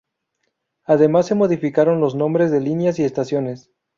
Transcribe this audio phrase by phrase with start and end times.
[0.85, 3.69] Además se modificaron los nombres de líneas y estaciones.